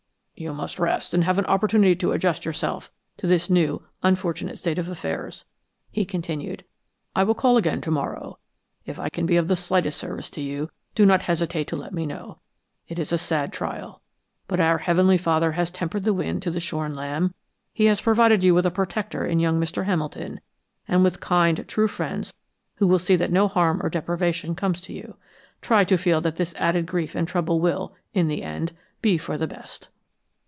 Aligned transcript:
"You 0.33 0.53
must 0.55 0.79
rest 0.79 1.13
and 1.13 1.23
have 1.23 1.37
an 1.37 1.45
opportunity 1.45 1.95
to 1.97 2.13
adjust 2.13 2.45
yourself 2.45 2.91
to 3.17 3.27
this 3.27 3.47
new, 3.47 3.83
unfortunate 4.01 4.57
state 4.57 4.79
of 4.79 4.89
affairs," 4.89 5.45
he 5.91 6.03
continued. 6.03 6.65
"I 7.15 7.23
will 7.23 7.35
call 7.35 7.57
again 7.57 7.79
to 7.81 7.91
morrow. 7.91 8.39
If 8.83 8.97
I 8.97 9.09
can 9.09 9.27
be 9.27 9.37
of 9.37 9.47
the 9.47 9.55
slightest 9.55 9.99
service 9.99 10.31
to 10.31 10.41
you, 10.41 10.71
do 10.95 11.05
not 11.05 11.21
hesitate 11.21 11.67
to 11.67 11.75
let 11.75 11.93
me 11.93 12.07
know. 12.07 12.39
It 12.87 12.97
is 12.97 13.11
a 13.11 13.19
sad 13.19 13.53
trial, 13.53 14.01
but 14.47 14.59
our 14.59 14.79
Heavenly 14.79 15.19
Father 15.19 15.51
has 15.51 15.69
tempered 15.69 16.05
the 16.05 16.13
wind 16.13 16.41
to 16.41 16.49
the 16.49 16.59
shorn 16.59 16.95
lamb; 16.95 17.35
He 17.71 17.85
has 17.85 18.01
provided 18.01 18.43
you 18.43 18.55
with 18.55 18.65
a 18.65 18.71
protector 18.71 19.23
in 19.23 19.39
young 19.39 19.59
Mr. 19.61 19.85
Hamilton, 19.85 20.41
and 20.87 21.03
with 21.03 21.19
kind, 21.19 21.63
true 21.67 21.87
friends 21.87 22.33
who 22.77 22.87
will 22.87 22.97
see 22.99 23.15
that 23.15 23.31
no 23.31 23.47
harm 23.47 23.79
or 23.83 23.91
deprivation 23.91 24.55
comes 24.55 24.81
to 24.81 24.93
you. 24.93 25.17
Try 25.61 25.83
to 25.83 25.99
feel 25.99 26.19
that 26.21 26.37
this 26.37 26.55
added 26.57 26.87
grief 26.87 27.13
and 27.13 27.27
trouble 27.27 27.59
will, 27.59 27.93
in 28.15 28.27
the 28.27 28.41
end, 28.41 28.71
be 29.03 29.19
for 29.19 29.37
the 29.37 29.45
best." 29.45 29.89